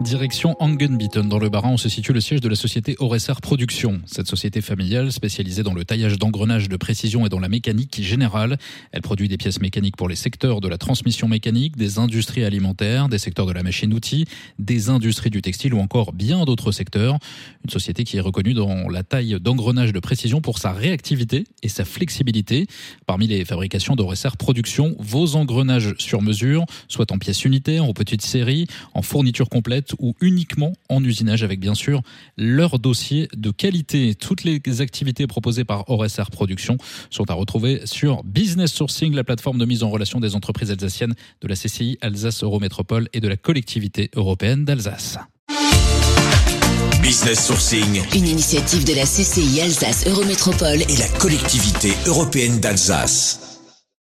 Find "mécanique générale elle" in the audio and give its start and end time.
7.48-9.02